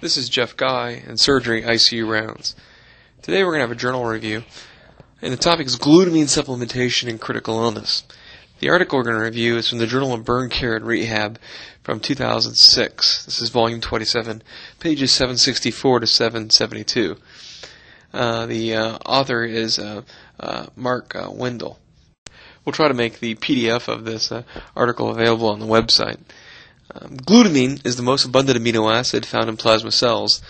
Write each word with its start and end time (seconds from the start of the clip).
This 0.00 0.16
is 0.16 0.30
Jeff 0.30 0.56
Guy 0.56 1.02
and 1.06 1.20
Surgery 1.20 1.60
ICU 1.60 2.08
Rounds. 2.08 2.56
Today 3.20 3.44
we're 3.44 3.50
going 3.50 3.58
to 3.58 3.68
have 3.68 3.70
a 3.70 3.74
journal 3.74 4.06
review, 4.06 4.44
and 5.20 5.30
the 5.30 5.36
topic 5.36 5.66
is 5.66 5.76
glutamine 5.76 6.24
supplementation 6.24 7.06
in 7.06 7.18
critical 7.18 7.62
illness. 7.62 8.04
The 8.60 8.70
article 8.70 8.96
we're 8.96 9.04
going 9.04 9.18
to 9.18 9.22
review 9.22 9.58
is 9.58 9.68
from 9.68 9.76
the 9.76 9.86
Journal 9.86 10.14
of 10.14 10.24
Burn 10.24 10.48
Care 10.48 10.74
and 10.74 10.86
Rehab 10.86 11.38
from 11.82 12.00
2006. 12.00 13.26
This 13.26 13.42
is 13.42 13.50
volume 13.50 13.82
27, 13.82 14.42
pages 14.78 15.12
764 15.12 16.00
to 16.00 16.06
772. 16.06 17.16
Uh, 18.14 18.46
the 18.46 18.74
uh, 18.74 18.98
author 19.04 19.44
is 19.44 19.78
uh, 19.78 20.00
uh 20.38 20.68
Mark 20.76 21.14
uh, 21.14 21.30
Wendell. 21.30 21.78
We'll 22.64 22.72
try 22.72 22.88
to 22.88 22.94
make 22.94 23.20
the 23.20 23.34
PDF 23.34 23.86
of 23.86 24.06
this 24.06 24.32
uh, 24.32 24.44
article 24.74 25.10
available 25.10 25.50
on 25.50 25.60
the 25.60 25.66
website. 25.66 26.20
Um, 26.94 27.16
glutamine 27.18 27.84
is 27.84 27.96
the 27.96 28.02
most 28.02 28.24
abundant 28.24 28.58
amino 28.58 28.92
acid 28.92 29.24
found 29.24 29.48
in 29.48 29.56
plasma 29.56 29.92
cells. 29.92 30.42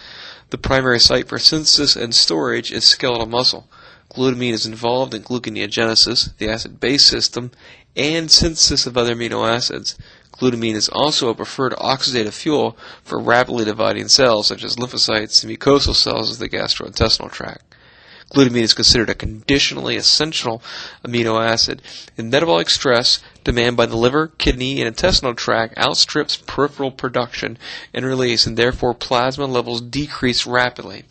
The 0.50 0.58
primary 0.58 0.98
site 0.98 1.28
for 1.28 1.38
synthesis 1.38 1.96
and 1.96 2.14
storage 2.14 2.72
is 2.72 2.84
skeletal 2.84 3.26
muscle. 3.26 3.68
Glutamine 4.10 4.52
is 4.52 4.66
involved 4.66 5.14
in 5.14 5.22
gluconeogenesis, 5.22 6.36
the 6.38 6.48
acid 6.48 6.80
base 6.80 7.04
system, 7.04 7.50
and 7.94 8.30
synthesis 8.30 8.86
of 8.86 8.96
other 8.96 9.14
amino 9.14 9.48
acids. 9.48 9.96
Glutamine 10.32 10.74
is 10.74 10.88
also 10.88 11.28
a 11.28 11.34
preferred 11.34 11.72
oxidative 11.74 12.32
fuel 12.32 12.76
for 13.04 13.20
rapidly 13.20 13.64
dividing 13.64 14.08
cells 14.08 14.46
such 14.46 14.64
as 14.64 14.76
lymphocytes 14.76 15.44
and 15.44 15.56
mucosal 15.56 15.94
cells 15.94 16.32
of 16.32 16.38
the 16.38 16.48
gastrointestinal 16.48 17.30
tract. 17.30 17.69
Glutamine 18.30 18.62
is 18.62 18.74
considered 18.74 19.10
a 19.10 19.14
conditionally 19.14 19.96
essential 19.96 20.62
amino 21.04 21.44
acid. 21.44 21.82
In 22.16 22.30
metabolic 22.30 22.70
stress, 22.70 23.18
demand 23.42 23.76
by 23.76 23.86
the 23.86 23.96
liver, 23.96 24.28
kidney, 24.38 24.78
and 24.80 24.86
intestinal 24.86 25.34
tract 25.34 25.76
outstrips 25.76 26.36
peripheral 26.36 26.92
production 26.92 27.58
and 27.92 28.04
release, 28.04 28.46
and 28.46 28.56
therefore 28.56 28.94
plasma 28.94 29.46
levels 29.46 29.80
decrease 29.80 30.46
rapidly. 30.46 31.04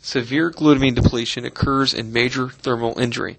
Severe 0.00 0.50
glutamine 0.50 0.94
depletion 0.94 1.44
occurs 1.44 1.92
in 1.92 2.12
major 2.12 2.48
thermal 2.48 2.98
injury. 2.98 3.36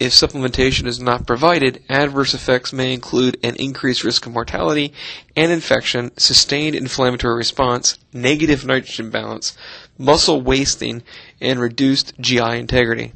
If 0.00 0.10
supplementation 0.10 0.88
is 0.88 0.98
not 0.98 1.28
provided, 1.28 1.80
adverse 1.88 2.34
effects 2.34 2.72
may 2.72 2.92
include 2.92 3.38
an 3.44 3.54
increased 3.54 4.02
risk 4.02 4.26
of 4.26 4.32
mortality 4.32 4.92
and 5.36 5.52
infection, 5.52 6.10
sustained 6.16 6.74
inflammatory 6.74 7.36
response, 7.36 7.98
negative 8.12 8.66
nitrogen 8.66 9.10
balance, 9.10 9.56
muscle 9.96 10.40
wasting, 10.40 11.04
and 11.42 11.60
reduced 11.60 12.18
GI 12.18 12.58
integrity. 12.58 13.12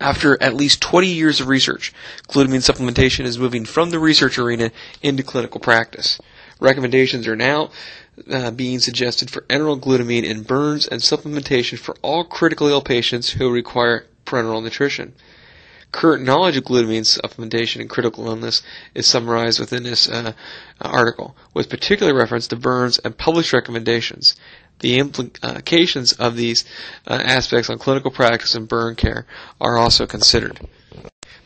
After 0.00 0.40
at 0.42 0.54
least 0.54 0.80
20 0.80 1.08
years 1.08 1.40
of 1.40 1.48
research, 1.48 1.92
glutamine 2.28 2.62
supplementation 2.62 3.24
is 3.24 3.38
moving 3.38 3.64
from 3.64 3.90
the 3.90 3.98
research 3.98 4.38
arena 4.38 4.70
into 5.02 5.22
clinical 5.22 5.60
practice. 5.60 6.18
Recommendations 6.60 7.26
are 7.26 7.36
now 7.36 7.70
uh, 8.30 8.50
being 8.50 8.78
suggested 8.78 9.30
for 9.30 9.42
enteral 9.42 9.80
glutamine 9.80 10.24
in 10.24 10.42
burns 10.42 10.86
and 10.86 11.00
supplementation 11.00 11.78
for 11.78 11.96
all 12.02 12.24
critically 12.24 12.72
ill 12.72 12.80
patients 12.80 13.30
who 13.30 13.50
require 13.50 14.06
parenteral 14.24 14.62
nutrition. 14.62 15.14
Current 15.92 16.24
knowledge 16.24 16.56
of 16.56 16.64
glutamine 16.64 17.02
supplementation 17.02 17.80
in 17.80 17.88
critical 17.88 18.26
illness 18.26 18.62
is 18.94 19.06
summarized 19.06 19.60
within 19.60 19.82
this 19.82 20.08
uh, 20.08 20.32
article, 20.80 21.36
with 21.54 21.70
particular 21.70 22.14
reference 22.14 22.46
to 22.48 22.56
burns 22.56 22.98
and 22.98 23.16
published 23.16 23.52
recommendations. 23.52 24.34
The 24.80 24.98
implications 24.98 26.12
of 26.12 26.36
these 26.36 26.64
uh, 27.06 27.14
aspects 27.14 27.70
on 27.70 27.78
clinical 27.78 28.10
practice 28.10 28.54
and 28.54 28.68
burn 28.68 28.94
care 28.94 29.26
are 29.60 29.78
also 29.78 30.06
considered. 30.06 30.60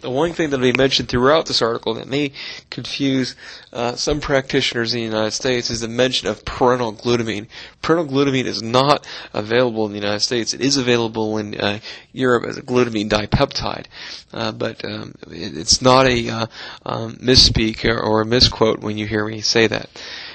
The 0.01 0.11
one 0.11 0.33
thing 0.33 0.49
that 0.51 0.59
will 0.61 0.73
be 0.73 0.77
mentioned 0.79 1.09
throughout 1.11 1.45
this 1.47 1.61
article 1.61 1.95
that 1.95 2.09
may 2.09 2.33
confuse 2.71 3.37
uh, 3.73 3.97
some 3.97 4.21
practitioners 4.21 4.95
in 4.95 5.01
the 5.01 5.05
United 5.07 5.33
States 5.33 5.69
is 5.69 5.81
the 5.81 5.89
mention 5.89 6.27
of 6.29 6.43
parenteral 6.45 6.99
glutamine. 6.99 7.49
Parenteral 7.83 8.09
glutamine 8.09 8.47
is 8.47 8.63
not 8.63 9.07
available 9.35 9.85
in 9.87 9.93
the 9.93 9.99
United 9.99 10.21
States. 10.21 10.55
It 10.55 10.63
is 10.63 10.79
available 10.79 11.37
in 11.37 11.55
uh, 11.61 11.81
Europe 12.13 12.45
as 12.49 12.57
a 12.57 12.63
glutamine 12.63 13.11
dipeptide, 13.11 13.87
uh, 14.33 14.53
but 14.53 14.83
um, 14.87 15.15
it, 15.31 15.57
it's 15.59 15.83
not 15.83 16.07
a 16.07 16.29
uh, 16.31 16.47
um, 16.87 17.17
misspeak 17.17 17.85
or, 17.85 18.01
or 18.01 18.23
a 18.23 18.27
misquote 18.27 18.81
when 18.81 18.97
you 18.97 19.07
hear 19.07 19.27
me 19.27 19.43
say 19.43 19.67
that. 19.67 19.91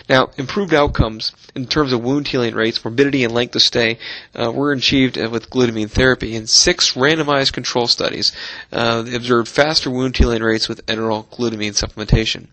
Now, 0.08 0.30
improved 0.38 0.74
outcomes 0.74 1.32
in 1.56 1.66
terms 1.66 1.92
of 1.92 2.04
wound 2.04 2.28
healing 2.28 2.54
rates, 2.54 2.84
morbidity, 2.84 3.24
and 3.24 3.34
length 3.34 3.56
of 3.56 3.62
stay 3.64 3.98
uh, 4.36 4.52
were 4.52 4.72
achieved 4.72 5.18
uh, 5.18 5.30
with 5.30 5.50
glutamine 5.50 5.90
therapy. 5.90 6.36
In 6.36 6.46
six 6.46 6.94
randomized 6.94 7.54
control 7.54 7.88
studies, 7.88 8.32
uh, 8.72 9.02
they 9.02 9.16
observed 9.16 9.48
faster 9.48 9.90
wound 9.90 10.16
healing 10.16 10.44
rates 10.44 10.70
with 10.70 10.86
enteral 10.86 11.26
glutamine 11.30 11.74
supplementation. 11.74 12.48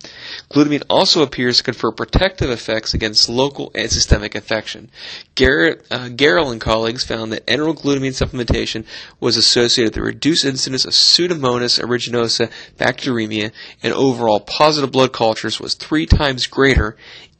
Glutamine 0.51 0.83
also 0.89 1.23
appears 1.23 1.59
to 1.59 1.63
confer 1.63 1.91
protective 1.91 2.49
effects 2.49 2.95
against 2.95 3.29
local 3.29 3.71
and 3.75 3.91
systemic 3.91 4.35
infection. 4.35 4.89
Garrel, 5.37 5.79
uh, 5.91 6.51
and 6.51 6.61
colleagues 6.61 7.05
found 7.05 7.33
that 7.33 7.47
enteral 7.47 7.79
glutamine 7.79 8.13
supplementation 8.13 8.87
was 9.21 9.37
associated 9.37 9.95
with 9.95 10.03
a 10.03 10.07
reduced 10.07 10.47
incidence 10.47 10.87
of 10.87 10.93
Pseudomonas 10.93 11.79
aeruginosa 11.79 12.51
bacteremia, 12.79 13.53
and 13.83 13.93
overall 13.93 14.41
positive 14.41 14.91
blood 14.91 15.13
cultures 15.13 15.61
was 15.61 15.75
three 15.75 16.07
times 16.07 16.47
greater 16.47 16.97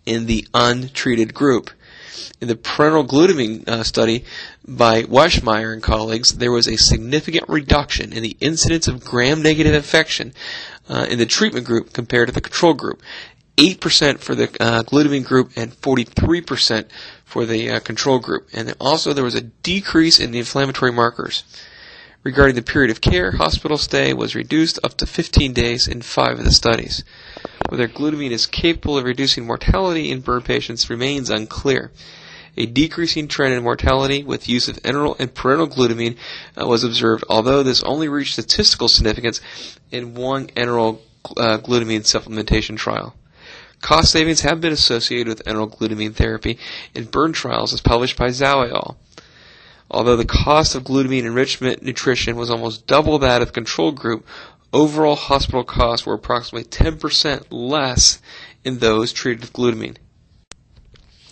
in 0.07 0.27
the 0.27 0.47
untreated 0.55 1.35
group. 1.35 1.71
In 2.41 2.49
the 2.49 2.57
parenteral 2.57 3.07
glutamine 3.07 3.69
uh, 3.69 3.85
study 3.85 4.25
by 4.67 5.05
Wischmeyer 5.05 5.73
and 5.73 5.83
colleagues, 5.83 6.33
there 6.39 6.51
was 6.51 6.67
a 6.67 6.77
significant 6.77 7.49
reduction 7.49 8.13
in 8.13 8.23
the 8.23 8.37
incidence 8.41 8.89
of 8.89 9.05
gram-negative 9.05 9.75
infection 9.75 10.33
uh, 10.89 11.07
in 11.09 11.19
the 11.19 11.27
treatment 11.27 11.67
group 11.67 11.93
compared 11.93 12.29
to 12.29 12.35
the 12.35 12.41
control 12.41 12.75
group. 12.75 13.01
8% 13.57 14.19
for 14.19 14.35
the 14.35 14.45
uh, 14.61 14.83
glutamine 14.83 15.25
group 15.25 15.53
and 15.57 15.73
43% 15.73 16.87
for 17.25 17.45
the 17.47 17.71
uh, 17.71 17.81
control 17.81 18.19
group. 18.19 18.49
And 18.53 18.75
also 18.81 19.13
there 19.13 19.25
was 19.25 19.35
a 19.35 19.43
decrease 19.43 20.19
in 20.19 20.33
the 20.33 20.39
inflammatory 20.39 20.93
markers. 20.93 21.45
Regarding 22.25 22.55
the 22.55 22.63
period 22.63 22.93
of 22.93 23.01
care, 23.01 23.33
hospital 23.33 23.77
stay 23.77 24.13
was 24.13 24.37
reduced 24.37 24.79
up 24.85 24.97
to 24.99 25.07
15 25.07 25.53
days 25.53 25.89
in 25.89 26.03
five 26.03 26.39
of 26.39 26.45
the 26.45 26.53
studies. 26.53 27.03
Whether 27.69 27.89
glutamine 27.89 28.31
is 28.31 28.47
capable 28.47 28.97
of 28.97 29.05
reducing 29.05 29.45
mortality 29.45 30.09
in 30.09 30.21
burn 30.21 30.43
patients 30.43 30.89
remains 30.89 31.31
unclear. 31.31 31.91
A 32.57 32.67
decreasing 32.67 33.27
trend 33.27 33.55
in 33.55 33.65
mortality 33.65 34.23
with 34.23 34.49
use 34.49 34.69
of 34.69 34.77
enteral 34.85 35.19
and 35.19 35.35
parenteral 35.35 35.73
glutamine 35.73 36.17
uh, 36.57 36.65
was 36.65 36.85
observed, 36.85 37.25
although 37.29 37.65
this 37.65 37.83
only 37.83 38.07
reached 38.09 38.35
statistical 38.35 38.87
significance 38.87 39.41
in 39.91 40.15
one 40.15 40.47
enteral 40.49 41.01
uh, 41.37 41.59
glutamine 41.59 42.03
supplementation 42.03 42.77
trial. 42.77 43.17
Cost 43.81 44.13
savings 44.13 44.43
have 44.43 44.61
been 44.61 44.73
associated 44.73 45.27
with 45.27 45.45
enteral 45.45 45.77
glutamine 45.77 46.15
therapy 46.15 46.57
in 46.95 47.07
burn 47.07 47.33
trials 47.33 47.75
as 47.75 47.81
published 47.81 48.17
by 48.17 48.29
al. 48.29 48.97
Although 49.93 50.17
the 50.17 50.25
cost 50.25 50.75
of 50.75 50.85
glutamine 50.85 51.25
enrichment 51.25 51.83
nutrition 51.83 52.35
was 52.37 52.51
almost 52.51 52.87
double 52.87 53.19
that 53.19 53.43
of 53.43 53.49
the 53.49 53.53
control 53.55 53.93
group, 53.93 54.27
overall 54.73 55.17
hospital 55.17 55.65
costs 55.65 56.07
were 56.07 56.15
approximately 56.15 56.65
10% 56.65 57.45
less 57.51 58.21
in 58.65 58.79
those 58.79 59.13
treated 59.13 59.43
with 59.43 59.53
glutamine. 59.53 59.97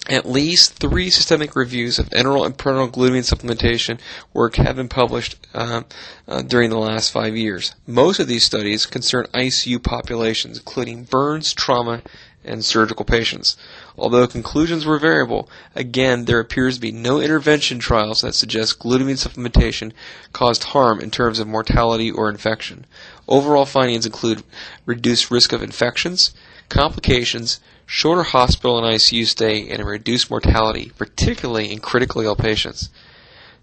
At 0.09 0.29
least 0.29 0.75
three 0.75 1.09
systemic 1.09 1.55
reviews 1.55 1.99
of 1.99 2.11
enteral 2.11 2.45
and 2.45 2.57
parenteral 2.57 2.91
glutamine 2.91 3.29
supplementation 3.29 3.99
work 4.35 4.57
have 4.57 4.77
been 4.77 4.89
published 4.89 5.37
uh, 5.55 5.83
uh, 6.27 6.43
during 6.43 6.69
the 6.71 6.79
last 6.79 7.13
five 7.13 7.37
years. 7.37 7.75
Most 7.87 8.19
of 8.19 8.27
these 8.27 8.45
studies 8.45 8.87
concern 8.87 9.27
ICU 9.33 9.83
populations, 9.83 10.59
including 10.59 11.05
burns, 11.05 11.55
trauma, 11.55 12.03
and 12.45 12.65
surgical 12.65 13.05
patients. 13.05 13.57
Although 14.01 14.29
conclusions 14.29 14.87
were 14.87 14.99
variable, 14.99 15.47
again, 15.75 16.25
there 16.25 16.41
appears 16.41 16.77
to 16.77 16.81
be 16.81 16.91
no 16.91 17.21
intervention 17.21 17.79
trials 17.79 18.23
that 18.23 18.35
suggest 18.35 18.79
glutamine 18.79 19.19
supplementation 19.23 19.93
caused 20.33 20.65
harm 20.65 21.01
in 21.01 21.11
terms 21.11 21.39
of 21.39 21.47
mortality 21.47 22.11
or 22.11 22.31
infection. 22.31 22.87
Overall 23.29 23.67
findings 23.67 24.07
include 24.07 24.43
reduced 24.87 25.31
risk 25.31 25.53
of 25.53 25.63
infections, 25.63 26.33
complications, 26.71 27.61
shorter 27.85 28.23
hospital 28.23 28.79
and 28.79 28.87
ICU 28.87 29.27
stay, 29.27 29.69
and 29.69 29.83
a 29.83 29.85
reduced 29.85 30.31
mortality, 30.31 30.93
particularly 30.97 31.71
in 31.71 31.79
critically 31.79 32.25
ill 32.25 32.37
patients. 32.37 32.89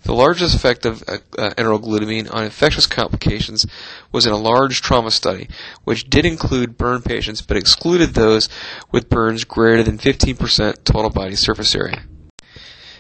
The 0.04 0.14
largest 0.14 0.56
effect 0.56 0.86
of 0.86 1.04
uh, 1.08 1.18
uh, 1.38 1.50
enteral 1.52 1.82
glutamine 1.82 2.34
on 2.34 2.44
infectious 2.44 2.86
complications 2.86 3.66
was 4.12 4.26
in 4.26 4.32
a 4.32 4.38
large 4.38 4.82
trauma 4.82 5.12
study, 5.12 5.50
which 5.84 6.10
did 6.10 6.26
include 6.26 6.78
burn 6.78 7.02
patients 7.02 7.42
but 7.42 7.58
excluded 7.58 8.14
those 8.14 8.48
with 8.92 9.10
burns 9.10 9.44
greater 9.44 9.84
than 9.84 9.98
15% 9.98 10.84
total 10.84 11.10
body 11.10 11.36
surface 11.36 11.76
area. 11.76 12.04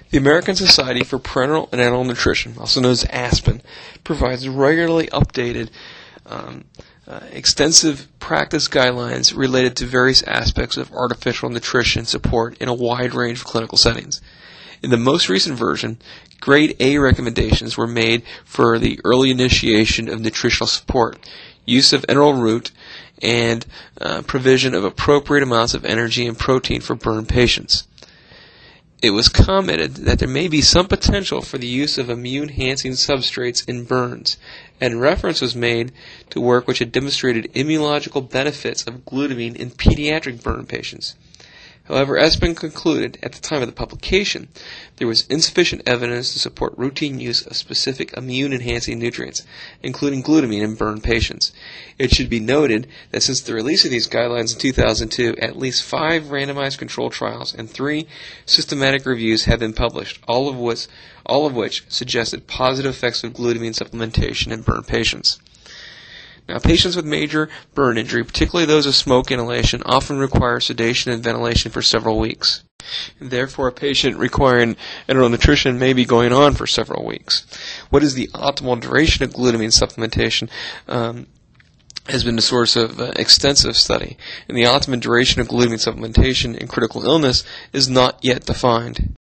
The 0.09 0.17
American 0.17 0.55
Society 0.55 1.03
for 1.03 1.19
Parenteral 1.19 1.69
and 1.71 1.81
Enteral 1.81 2.05
Nutrition, 2.05 2.55
also 2.57 2.79
known 2.79 2.91
as 2.91 3.05
ASPEN, 3.05 3.61
provides 4.05 4.47
regularly 4.47 5.07
updated 5.07 5.69
um, 6.25 6.63
uh, 7.07 7.21
extensive 7.31 8.07
practice 8.19 8.67
guidelines 8.67 9.35
related 9.35 9.75
to 9.77 9.85
various 9.85 10.23
aspects 10.23 10.77
of 10.77 10.91
artificial 10.91 11.49
nutrition 11.49 12.05
support 12.05 12.57
in 12.57 12.67
a 12.67 12.73
wide 12.73 13.13
range 13.13 13.39
of 13.39 13.45
clinical 13.45 13.77
settings. 13.77 14.21
In 14.87 14.91
the 14.91 14.95
most 14.95 15.27
recent 15.27 15.59
version, 15.59 15.97
grade 16.39 16.77
A 16.79 16.97
recommendations 16.97 17.75
were 17.75 17.87
made 17.87 18.23
for 18.45 18.79
the 18.79 19.01
early 19.03 19.31
initiation 19.31 20.07
of 20.07 20.21
nutritional 20.21 20.65
support, 20.65 21.19
use 21.65 21.91
of 21.91 22.05
enteral 22.07 22.41
route, 22.41 22.71
and 23.21 23.65
uh, 23.99 24.21
provision 24.21 24.73
of 24.73 24.85
appropriate 24.85 25.43
amounts 25.43 25.73
of 25.73 25.83
energy 25.83 26.25
and 26.25 26.39
protein 26.39 26.79
for 26.79 26.95
burn 26.95 27.25
patients. 27.25 27.85
it 29.01 29.09
was 29.09 29.27
commented 29.27 29.95
that 29.95 30.19
there 30.19 30.29
may 30.29 30.47
be 30.47 30.61
some 30.61 30.87
potential 30.87 31.41
for 31.41 31.57
the 31.57 31.67
use 31.67 31.97
of 31.97 32.09
immune-enhancing 32.09 32.93
substrates 32.93 33.67
in 33.67 33.83
burns, 33.83 34.37
and 34.79 35.01
reference 35.01 35.41
was 35.41 35.53
made 35.53 35.91
to 36.29 36.39
work 36.39 36.65
which 36.65 36.79
had 36.79 36.93
demonstrated 36.93 37.51
immunological 37.53 38.29
benefits 38.29 38.87
of 38.87 39.03
glutamine 39.03 39.57
in 39.57 39.69
pediatric 39.69 40.41
burn 40.41 40.65
patients. 40.65 41.15
However, 41.87 42.17
as 42.17 42.35
been 42.35 42.53
concluded 42.53 43.17
at 43.23 43.31
the 43.31 43.39
time 43.39 43.61
of 43.61 43.67
the 43.67 43.73
publication, 43.73 44.49
there 44.97 45.07
was 45.07 45.25
insufficient 45.27 45.83
evidence 45.85 46.33
to 46.33 46.39
support 46.39 46.77
routine 46.77 47.17
use 47.21 47.41
of 47.45 47.55
specific 47.55 48.11
immune 48.17 48.51
enhancing 48.51 48.99
nutrients, 48.99 49.43
including 49.81 50.21
glutamine 50.21 50.63
in 50.63 50.75
burn 50.75 50.99
patients. 50.99 51.53
It 51.97 52.13
should 52.13 52.29
be 52.29 52.41
noted 52.41 52.87
that 53.11 53.23
since 53.23 53.39
the 53.39 53.53
release 53.53 53.85
of 53.85 53.91
these 53.91 54.09
guidelines 54.09 54.53
in 54.53 54.59
2002, 54.59 55.37
at 55.37 55.57
least 55.57 55.81
five 55.81 56.23
randomized 56.23 56.77
controlled 56.77 57.13
trials 57.13 57.53
and 57.53 57.69
three 57.69 58.05
systematic 58.45 59.05
reviews 59.05 59.45
have 59.45 59.59
been 59.59 59.71
published, 59.71 60.19
all 60.27 60.49
of 60.49 60.57
which, 60.57 60.87
all 61.25 61.45
of 61.45 61.55
which 61.55 61.85
suggested 61.87 62.47
positive 62.47 62.91
effects 62.91 63.23
of 63.23 63.31
glutamine 63.31 63.73
supplementation 63.73 64.51
in 64.51 64.61
burn 64.61 64.83
patients. 64.83 65.39
Now, 66.47 66.59
patients 66.59 66.95
with 66.95 67.05
major 67.05 67.49
burn 67.73 67.97
injury, 67.97 68.23
particularly 68.23 68.65
those 68.65 68.85
with 68.85 68.95
smoke 68.95 69.31
inhalation, 69.31 69.81
often 69.85 70.17
require 70.17 70.59
sedation 70.59 71.11
and 71.11 71.23
ventilation 71.23 71.71
for 71.71 71.81
several 71.81 72.19
weeks. 72.19 72.63
Therefore, 73.19 73.67
a 73.67 73.73
patient 73.73 74.17
requiring 74.17 74.77
enteral 75.09 75.29
nutrition 75.29 75.77
may 75.77 75.93
be 75.93 76.05
going 76.05 76.31
on 76.31 76.53
for 76.53 76.65
several 76.65 77.05
weeks. 77.05 77.45
What 77.89 78.03
is 78.03 78.13
the 78.13 78.27
optimal 78.27 78.79
duration 78.79 79.23
of 79.23 79.33
glutamine 79.33 79.77
supplementation? 79.77 80.49
Um, 80.87 81.27
has 82.07 82.23
been 82.23 82.37
the 82.37 82.41
source 82.41 82.77
of 82.77 83.01
uh, 83.01 83.11
extensive 83.17 83.75
study, 83.75 84.17
and 84.47 84.57
the 84.57 84.65
optimum 84.65 85.01
duration 85.01 85.41
of 85.41 85.49
glutamine 85.49 85.73
supplementation 85.73 86.55
in 86.55 86.67
critical 86.67 87.03
illness 87.03 87.43
is 87.73 87.89
not 87.89 88.17
yet 88.21 88.45
defined. 88.45 89.16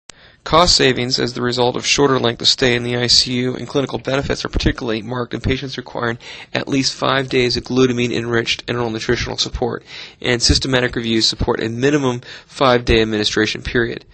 Cost 0.47 0.77
savings 0.77 1.19
as 1.19 1.33
the 1.33 1.41
result 1.41 1.75
of 1.75 1.85
shorter 1.85 2.17
length 2.17 2.41
of 2.41 2.47
stay 2.47 2.73
in 2.73 2.83
the 2.83 2.93
ICU 2.93 3.57
and 3.57 3.67
clinical 3.67 3.99
benefits 3.99 4.45
are 4.45 4.47
particularly 4.47 5.01
marked 5.01 5.33
in 5.33 5.41
patients 5.41 5.77
requiring 5.77 6.17
at 6.53 6.69
least 6.69 6.95
five 6.95 7.27
days 7.27 7.57
of 7.57 7.65
glutamine 7.65 8.13
enriched 8.13 8.65
enteral 8.65 8.89
nutritional 8.89 9.37
support, 9.37 9.83
and 10.21 10.41
systematic 10.41 10.95
reviews 10.95 11.27
support 11.27 11.61
a 11.61 11.67
minimum 11.67 12.21
five 12.45 12.85
day 12.85 13.01
administration 13.01 13.61
period. 13.61 14.05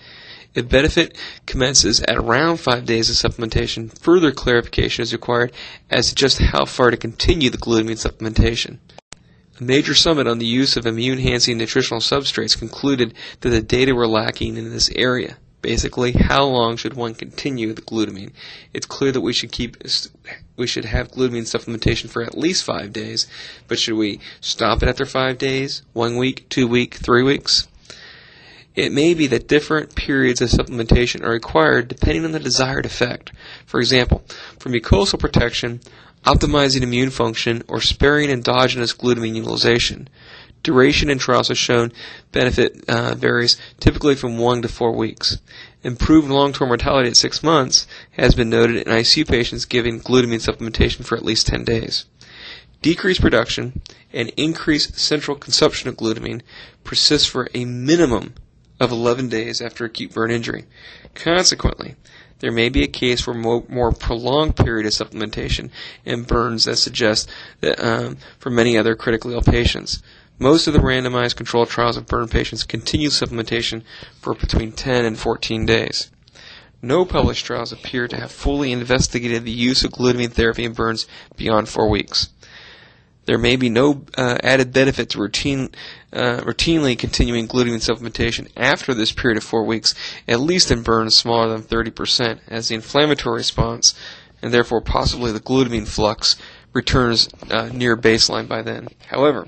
If 0.56 0.68
benefit 0.68 1.15
commences 1.45 2.01
at 2.01 2.18
around 2.18 2.57
five 2.57 2.85
days 2.85 3.12
of 3.12 3.31
supplementation, 3.31 3.95
further 4.00 4.31
clarification 4.31 5.03
is 5.03 5.13
required 5.13 5.51
as 5.91 6.09
to 6.09 6.15
just 6.15 6.39
how 6.39 6.65
far 6.65 6.89
to 6.89 6.97
continue 6.97 7.51
the 7.51 7.59
glutamine 7.59 8.03
supplementation. 8.03 8.80
A 9.62 9.63
major 9.63 9.94
summit 9.94 10.25
on 10.25 10.39
the 10.39 10.47
use 10.47 10.77
of 10.77 10.88
immune 10.88 11.19
enhancing 11.19 11.59
nutritional 11.59 12.01
substrates 12.01 12.57
concluded 12.57 13.13
that 13.41 13.50
the 13.50 13.62
data 13.62 13.94
were 13.94 14.07
lacking 14.07 14.57
in 14.57 14.71
this 14.71 14.89
area. 14.95 15.38
Basically, 15.63 16.12
how 16.12 16.44
long 16.44 16.75
should 16.75 16.94
one 16.94 17.15
continue 17.15 17.71
the 17.71 17.81
glutamine? 17.81 18.33
It's 18.74 18.86
clear 18.86 19.13
that 19.13 19.21
we 19.21 19.31
should 19.31 19.54
keep 19.54 19.77
we 20.57 20.68
should 20.68 20.83
have 20.83 21.12
glutamine 21.12 21.48
supplementation 21.48 22.10
for 22.10 22.21
at 22.21 22.38
least 22.38 22.65
five 22.65 22.92
days, 22.92 23.27
but 23.69 23.80
should 23.80 23.95
we 23.95 24.19
stop 24.42 24.83
it 24.83 24.89
after 24.89 25.06
five 25.06 25.38
days, 25.38 25.81
one 25.94 26.18
week, 26.18 26.50
two 26.50 26.68
week, 26.68 26.95
three 26.95 27.24
weeks? 27.24 27.69
It 28.75 28.92
may 28.92 29.13
be 29.13 29.25
that 29.27 29.48
different 29.48 29.95
periods 29.95 30.42
of 30.42 30.50
supplementation 30.50 31.24
are 31.24 31.31
required 31.31 31.88
depending 31.88 32.25
on 32.25 32.33
the 32.33 32.39
desired 32.39 32.86
effect. 32.86 33.31
For 33.66 33.80
example, 33.80 34.21
for 34.59 34.69
mucosal 34.69 35.18
protection, 35.18 35.80
optimizing 36.25 36.81
immune 36.81 37.09
function, 37.09 37.63
or 37.69 37.80
sparing 37.80 38.30
endogenous 38.30 38.94
glutamine 38.94 39.36
utilization. 39.36 40.09
Duration 40.63 41.10
in 41.10 41.18
trials 41.18 41.50
has 41.50 41.57
shown 41.57 41.92
benefit 42.31 42.83
uh, 42.88 43.15
varies 43.15 43.57
typically 43.80 44.15
from 44.15 44.38
one 44.38 44.62
to 44.62 44.69
four 44.69 44.94
weeks. 44.94 45.38
Improved 45.83 46.30
long-term 46.30 46.69
mortality 46.69 47.10
at 47.10 47.18
six 47.18 47.44
months 47.44 47.86
has 48.12 48.33
been 48.33 48.50
noted 48.50 48.77
in 48.77 48.94
ICU 48.94 49.27
patients 49.27 49.65
given 49.65 50.00
glutamine 50.00 50.39
supplementation 50.39 51.04
for 51.06 51.18
at 51.18 51.25
least 51.25 51.48
10 51.48 51.65
days. 51.65 52.06
Decreased 52.81 53.21
production 53.21 53.81
and 54.13 54.30
increased 54.38 54.98
central 54.98 55.36
consumption 55.38 55.89
of 55.89 55.98
glutamine 55.98 56.42
persists 56.86 57.27
for 57.27 57.50
a 57.54 57.66
minimum 57.66 58.33
of 58.80 58.92
11 58.92 59.30
days 59.30 59.62
after 59.62 59.86
acute 59.86 60.13
burn 60.13 60.31
injury. 60.31 60.66
Consequently, 61.13 61.95
there 62.39 62.51
may 62.51 62.69
be 62.69 62.83
a 62.83 62.88
case 62.88 63.21
for 63.21 63.33
more, 63.33 63.63
more 63.69 63.92
prolonged 63.92 64.56
period 64.56 64.86
of 64.86 64.92
supplementation 64.92 65.69
in 66.04 66.24
burns 66.24 66.66
that 66.66 66.75
suggests 66.75 67.31
that 67.62 67.81
um, 67.81 68.18
for 68.38 68.50
many 68.50 68.77
other 68.77 68.95
critically 68.95 69.33
ill 69.33 69.42
patients. 69.42 70.01
Most 70.39 70.68
of 70.68 70.74
the 70.74 70.80
randomized 70.80 71.35
controlled 71.35 71.69
trials 71.69 71.95
of 71.95 72.07
burn 72.07 72.27
patients 72.27 72.63
continue 72.63 73.09
supplementation 73.09 73.83
for 74.19 74.33
between 74.33 74.71
10 74.71 75.06
and 75.06 75.18
14 75.18 75.65
days. 75.65 76.09
No 76.81 77.06
published 77.06 77.45
trials 77.45 77.71
appear 77.71 78.07
to 78.07 78.19
have 78.19 78.31
fully 78.31 78.71
investigated 78.71 79.45
the 79.45 79.51
use 79.51 79.83
of 79.83 79.91
glutamine 79.91 80.33
therapy 80.33 80.65
in 80.65 80.74
burns 80.74 81.07
beyond 81.38 81.69
four 81.69 81.89
weeks. 81.89 82.30
There 83.25 83.38
may 83.38 83.56
be 83.56 83.69
no 83.69 84.03
uh, 84.18 84.38
added 84.44 84.74
benefit 84.74 85.09
to 85.12 85.19
routine, 85.19 85.69
uh, 86.12 86.41
routinely 86.41 87.00
continuing 87.00 87.47
glutamine 87.47 87.80
supplementation 87.80 88.50
after 88.57 88.94
this 88.94 89.13
period 89.13 89.38
of 89.38 89.45
four 89.45 89.63
weeks, 89.63 89.95
at 90.27 90.41
least 90.41 90.71
in 90.71 90.81
burns 90.81 91.15
smaller 91.15 91.47
than 91.47 91.63
30%, 91.63 92.39
as 92.50 92.68
the 92.68 92.75
inflammatory 92.75 93.38
response, 93.38 93.95
and 94.41 94.53
therefore 94.53 94.81
possibly 94.81 95.31
the 95.31 95.39
glutamine 95.39 95.88
flux, 95.88 96.35
returns 96.74 97.30
uh, 97.50 97.69
near 97.71 97.95
baseline 97.95 98.47
by 98.47 98.62
then. 98.62 98.89
However, 99.07 99.47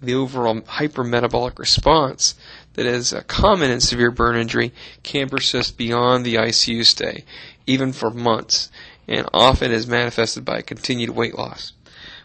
the 0.00 0.14
overall 0.14 0.60
hypermetabolic 0.60 1.58
response 1.58 2.34
that 2.74 2.86
is 2.86 3.14
common 3.26 3.70
in 3.70 3.80
severe 3.80 4.10
burn 4.10 4.36
injury 4.36 4.72
can 5.02 5.28
persist 5.28 5.76
beyond 5.76 6.24
the 6.24 6.36
ICU 6.36 6.84
stay, 6.84 7.24
even 7.66 7.92
for 7.92 8.10
months, 8.10 8.70
and 9.08 9.28
often 9.32 9.72
is 9.72 9.86
manifested 9.86 10.44
by 10.44 10.62
continued 10.62 11.10
weight 11.10 11.36
loss. 11.36 11.72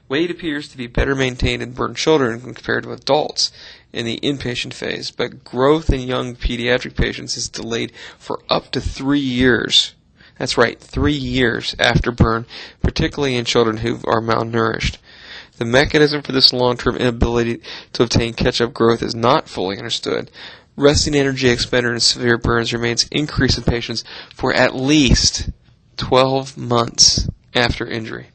Weight 0.10 0.30
appears 0.30 0.68
to 0.68 0.78
be 0.78 0.86
better 0.86 1.16
maintained 1.16 1.64
in 1.64 1.72
burn 1.72 1.96
children 1.96 2.42
compared 2.42 2.84
to 2.84 2.92
adults 2.92 3.52
in 3.94 4.06
the 4.06 4.20
inpatient 4.22 4.74
phase, 4.74 5.10
but 5.10 5.44
growth 5.44 5.90
in 5.90 6.02
young 6.02 6.36
pediatric 6.36 6.96
patients 6.96 7.38
is 7.38 7.48
delayed 7.48 7.92
for 8.20 8.42
up 8.50 8.70
to 8.72 8.81
three 8.81 9.20
years. 9.20 9.94
That's 10.38 10.58
right, 10.58 10.80
three 10.80 11.14
years 11.14 11.75
after 11.80 12.12
burn, 12.12 12.46
particularly 12.81 13.36
in 13.36 13.46
children 13.46 13.78
who 13.78 14.00
are 14.06 14.22
malnourished. 14.22 14.98
The 15.57 15.65
mechanism 15.65 16.21
for 16.21 16.31
this 16.31 16.51
long-term 16.51 16.97
inability 16.97 17.61
to 17.94 18.03
obtain 18.03 18.33
catch-up 18.33 18.73
growth 18.73 19.03
is 19.03 19.13
not 19.13 19.47
fully 19.47 19.77
understood. 19.77 20.31
Resting 20.75 21.13
energy 21.13 21.50
expended 21.50 21.94
in 21.94 22.00
severe 22.00 22.38
burns 22.38 22.73
remains 22.73 23.07
increased 23.11 23.59
in 23.59 23.63
patients 23.63 24.03
for 24.33 24.53
at 24.53 24.75
least 24.75 25.50
12 25.98 26.57
months 26.57 27.27
after 27.53 27.86
injury. 27.86 28.29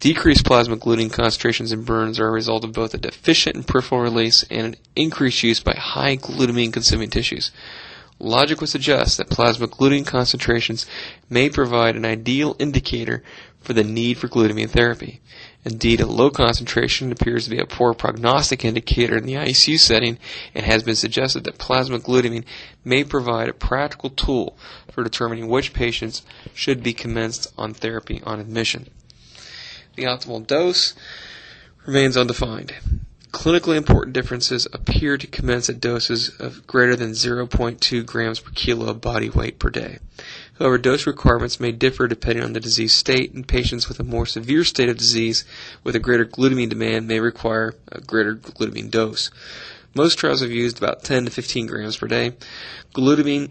Decreased 0.00 0.44
plasma 0.44 0.76
glutamine 0.76 1.12
concentrations 1.12 1.72
in 1.72 1.82
burns 1.82 2.20
are 2.20 2.28
a 2.28 2.32
result 2.32 2.62
of 2.62 2.72
both 2.72 2.94
a 2.94 2.98
deficient 2.98 3.56
and 3.56 3.66
peripheral 3.66 4.02
release 4.02 4.44
and 4.50 4.66
an 4.66 4.76
increased 4.94 5.42
use 5.42 5.58
by 5.58 5.74
high 5.74 6.16
glutamine 6.16 6.72
consuming 6.72 7.10
tissues. 7.10 7.50
Logic 8.20 8.60
would 8.60 8.68
suggest 8.68 9.16
that 9.16 9.30
plasma 9.30 9.66
glutamine 9.66 10.06
concentrations 10.06 10.86
may 11.30 11.48
provide 11.48 11.96
an 11.96 12.04
ideal 12.04 12.54
indicator 12.58 13.24
for 13.60 13.72
the 13.72 13.84
need 13.84 14.18
for 14.18 14.28
glutamine 14.28 14.70
therapy. 14.70 15.20
Indeed, 15.64 16.00
a 16.00 16.06
low 16.06 16.30
concentration 16.30 17.12
appears 17.12 17.44
to 17.44 17.50
be 17.50 17.58
a 17.58 17.66
poor 17.66 17.92
prognostic 17.92 18.64
indicator 18.64 19.16
in 19.16 19.26
the 19.26 19.34
ICU 19.34 19.78
setting 19.78 20.18
and 20.54 20.64
has 20.64 20.82
been 20.82 20.96
suggested 20.96 21.44
that 21.44 21.58
plasma 21.58 21.98
glutamine 21.98 22.44
may 22.84 23.04
provide 23.04 23.48
a 23.48 23.52
practical 23.52 24.10
tool 24.10 24.56
for 24.90 25.04
determining 25.04 25.48
which 25.48 25.72
patients 25.72 26.22
should 26.54 26.82
be 26.82 26.92
commenced 26.92 27.52
on 27.58 27.74
therapy 27.74 28.22
on 28.24 28.40
admission. 28.40 28.88
The 29.96 30.04
optimal 30.04 30.46
dose 30.46 30.94
remains 31.84 32.16
undefined. 32.16 32.74
Clinically 33.32 33.76
important 33.76 34.14
differences 34.14 34.66
appear 34.72 35.18
to 35.18 35.26
commence 35.26 35.68
at 35.68 35.80
doses 35.80 36.30
of 36.38 36.66
greater 36.66 36.96
than 36.96 37.10
0.2 37.10 38.06
grams 38.06 38.40
per 38.40 38.50
kilo 38.52 38.86
of 38.88 39.00
body 39.00 39.28
weight 39.28 39.58
per 39.58 39.68
day. 39.68 39.98
However, 40.58 40.78
dose 40.78 41.06
requirements 41.06 41.60
may 41.60 41.70
differ 41.70 42.08
depending 42.08 42.44
on 42.44 42.52
the 42.52 42.60
disease 42.60 42.92
state, 42.92 43.32
and 43.32 43.46
patients 43.46 43.88
with 43.88 44.00
a 44.00 44.04
more 44.04 44.26
severe 44.26 44.64
state 44.64 44.88
of 44.88 44.96
disease 44.96 45.44
with 45.84 45.94
a 45.94 46.00
greater 46.00 46.24
glutamine 46.24 46.68
demand 46.68 47.06
may 47.06 47.20
require 47.20 47.74
a 47.92 48.00
greater 48.00 48.34
glutamine 48.34 48.90
dose. 48.90 49.30
Most 49.94 50.18
trials 50.18 50.40
have 50.40 50.50
used 50.50 50.78
about 50.78 51.04
10 51.04 51.26
to 51.26 51.30
15 51.30 51.66
grams 51.66 51.96
per 51.96 52.08
day. 52.08 52.32
Glutamine, 52.92 53.50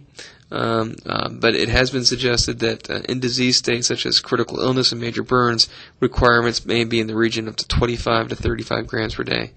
um, 0.51 0.95
uh, 1.05 1.29
but 1.29 1.55
it 1.55 1.69
has 1.69 1.91
been 1.91 2.05
suggested 2.05 2.59
that 2.59 2.89
uh, 2.89 3.01
in 3.09 3.19
disease 3.19 3.57
states 3.57 3.87
such 3.87 4.05
as 4.05 4.19
critical 4.19 4.59
illness 4.59 4.91
and 4.91 4.99
major 4.99 5.23
burns, 5.23 5.69
requirements 5.99 6.65
may 6.65 6.83
be 6.83 6.99
in 6.99 7.07
the 7.07 7.15
region 7.15 7.47
of 7.47 7.55
25 7.55 8.29
to 8.29 8.35
35 8.35 8.85
grams 8.85 9.15
per 9.15 9.23
day. 9.23 9.51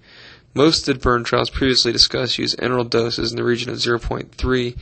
Most 0.53 0.87
of 0.87 0.95
the 0.95 1.01
burn 1.01 1.23
trials 1.23 1.49
previously 1.49 1.93
discussed 1.93 2.37
use 2.37 2.55
enteral 2.55 2.89
doses 2.89 3.31
in 3.31 3.37
the 3.37 3.43
region 3.43 3.69
of 3.69 3.77
0.3 3.77 4.77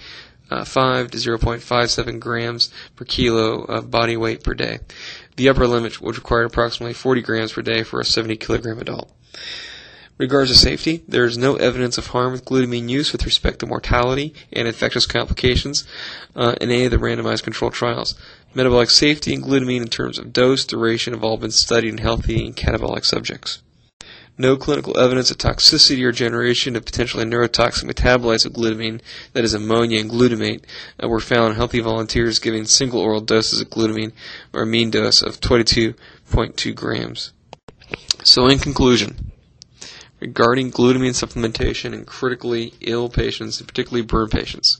uh, 0.49 0.65
5 0.65 1.11
to 1.11 1.17
0.57 1.17 2.19
grams 2.19 2.71
per 2.95 3.05
kilo 3.05 3.63
of 3.63 3.91
body 3.91 4.17
weight 4.17 4.43
per 4.43 4.53
day. 4.53 4.79
The 5.35 5.49
upper 5.49 5.67
limit 5.67 6.01
would 6.01 6.15
require 6.15 6.43
approximately 6.43 6.93
40 6.93 7.21
grams 7.21 7.53
per 7.53 7.61
day 7.61 7.83
for 7.83 7.99
a 7.99 8.05
70 8.05 8.37
kilogram 8.37 8.79
adult. 8.79 9.11
Regards 10.17 10.51
to 10.51 10.57
safety, 10.57 11.01
there 11.07 11.23
is 11.23 11.37
no 11.37 11.55
evidence 11.55 11.97
of 11.97 12.07
harm 12.07 12.33
with 12.33 12.43
glutamine 12.43 12.89
use 12.89 13.13
with 13.13 13.23
respect 13.23 13.59
to 13.59 13.65
mortality 13.65 14.33
and 14.51 14.67
infectious 14.67 15.05
complications 15.05 15.87
uh, 16.35 16.55
in 16.59 16.69
any 16.69 16.83
of 16.83 16.91
the 16.91 16.97
randomized 16.97 17.43
controlled 17.43 17.73
trials. 17.73 18.15
Metabolic 18.53 18.89
safety 18.89 19.33
and 19.33 19.41
glutamine 19.41 19.81
in 19.81 19.87
terms 19.87 20.19
of 20.19 20.33
dose, 20.33 20.65
duration 20.65 21.13
have 21.13 21.23
all 21.23 21.37
been 21.37 21.51
studied 21.51 21.89
in 21.89 21.99
healthy 21.99 22.45
and 22.45 22.57
catabolic 22.57 23.05
subjects. 23.05 23.61
No 24.41 24.55
clinical 24.55 24.97
evidence 24.97 25.29
of 25.31 25.37
toxicity 25.37 26.01
or 26.01 26.13
generation 26.13 26.77
of 26.77 26.85
potentially 26.85 27.25
neurotoxic 27.25 27.83
metabolites 27.83 28.45
of 28.45 28.53
glutamine, 28.53 29.01
that 29.33 29.43
is 29.43 29.53
ammonia 29.53 29.99
and 29.99 30.09
glutamate, 30.09 30.63
uh, 31.03 31.09
were 31.09 31.19
found 31.19 31.49
in 31.49 31.55
healthy 31.57 31.81
volunteers 31.81 32.39
giving 32.39 32.63
single 32.63 33.01
oral 33.01 33.19
doses 33.19 33.59
of 33.59 33.69
glutamine 33.69 34.13
or 34.53 34.61
a 34.61 34.65
mean 34.65 34.91
dose 34.91 35.21
of 35.21 35.41
22.2 35.41 36.73
grams. 36.73 37.33
So 38.23 38.47
in 38.47 38.59
conclusion, 38.59 39.33
regarding 40.21 40.71
glutamine 40.71 41.21
supplementation 41.21 41.93
in 41.93 42.05
critically 42.05 42.73
ill 42.79 43.09
patients, 43.09 43.59
and 43.59 43.67
particularly 43.67 44.05
burn 44.05 44.29
patients. 44.29 44.79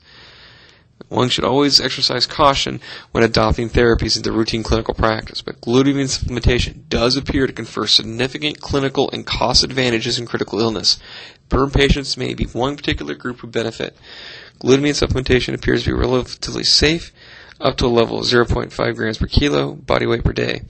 One 1.10 1.28
should 1.28 1.44
always 1.44 1.80
exercise 1.80 2.24
caution 2.24 2.80
when 3.10 3.24
adopting 3.24 3.68
therapies 3.68 4.16
into 4.16 4.30
routine 4.30 4.62
clinical 4.62 4.94
practice, 4.94 5.42
but 5.42 5.60
glutamine 5.60 6.06
supplementation 6.06 6.88
does 6.88 7.16
appear 7.16 7.48
to 7.48 7.52
confer 7.52 7.88
significant 7.88 8.60
clinical 8.60 9.10
and 9.10 9.26
cost 9.26 9.64
advantages 9.64 10.20
in 10.20 10.26
critical 10.26 10.60
illness. 10.60 11.00
Burn 11.48 11.72
patients 11.72 12.16
may 12.16 12.32
be 12.34 12.44
one 12.44 12.76
particular 12.76 13.16
group 13.16 13.40
who 13.40 13.48
benefit. 13.48 13.96
Glutamine 14.60 14.94
supplementation 14.94 15.52
appears 15.52 15.82
to 15.82 15.90
be 15.90 15.98
relatively 15.98 16.62
safe, 16.62 17.12
up 17.60 17.76
to 17.78 17.86
a 17.86 17.88
level 17.88 18.20
of 18.20 18.26
0.5 18.26 18.94
grams 18.94 19.18
per 19.18 19.26
kilo 19.26 19.72
body 19.74 20.06
weight 20.06 20.22
per 20.22 20.32
day. 20.32 20.62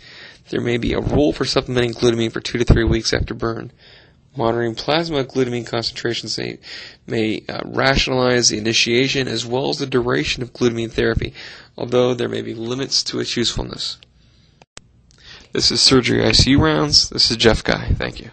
There 0.48 0.62
may 0.62 0.78
be 0.78 0.94
a 0.94 1.00
rule 1.00 1.34
for 1.34 1.44
supplementing 1.44 1.92
glutamine 1.92 2.32
for 2.32 2.40
two 2.40 2.56
to 2.56 2.64
three 2.64 2.84
weeks 2.84 3.12
after 3.12 3.34
burn. 3.34 3.72
Monitoring 4.36 4.76
plasma 4.76 5.24
glutamine 5.24 5.66
concentrations 5.66 6.38
may, 6.38 6.58
may 7.06 7.42
uh, 7.48 7.60
rationalize 7.64 8.48
the 8.48 8.58
initiation 8.58 9.26
as 9.26 9.44
well 9.44 9.70
as 9.70 9.78
the 9.78 9.86
duration 9.86 10.42
of 10.42 10.52
glutamine 10.52 10.90
therapy, 10.92 11.34
although 11.76 12.14
there 12.14 12.28
may 12.28 12.42
be 12.42 12.54
limits 12.54 13.02
to 13.02 13.18
its 13.18 13.36
usefulness. 13.36 13.98
This 15.52 15.72
is 15.72 15.80
Surgery 15.80 16.22
ICU 16.22 16.60
Rounds. 16.60 17.08
This 17.08 17.30
is 17.30 17.36
Jeff 17.36 17.64
Guy. 17.64 17.88
Thank 17.94 18.20
you. 18.20 18.30